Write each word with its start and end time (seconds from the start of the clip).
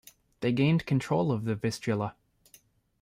They 0.39 0.51
gained 0.51 0.87
control 0.87 1.31
of 1.31 1.45
the 1.45 1.53
Vistula. 1.53 2.15